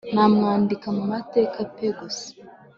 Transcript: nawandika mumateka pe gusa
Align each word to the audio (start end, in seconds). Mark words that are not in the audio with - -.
nawandika 0.13 0.87
mumateka 0.97 1.59
pe 1.75 1.87
gusa 1.99 2.29